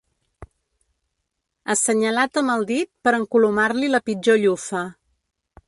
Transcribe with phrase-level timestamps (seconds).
[1.73, 4.85] Assenyalat amb el dit per encolomar-li la pitjor llufa.